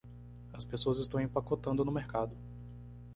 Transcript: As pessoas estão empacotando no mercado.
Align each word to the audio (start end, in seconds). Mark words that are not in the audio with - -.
As 0.51 0.63
pessoas 0.63 0.97
estão 0.97 1.21
empacotando 1.21 1.85
no 1.85 1.91
mercado. 1.91 2.35